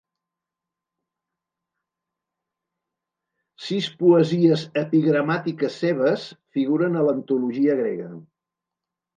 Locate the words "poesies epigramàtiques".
3.99-5.79